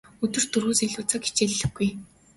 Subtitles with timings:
[0.23, 1.89] Өдөрт дөрвөөс илүү цаг хичээллэхгүй.